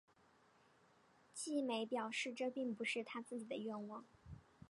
[1.31, 4.03] 晋美表示这并不是他自己的愿望。